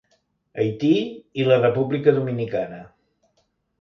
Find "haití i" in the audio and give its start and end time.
0.61-1.47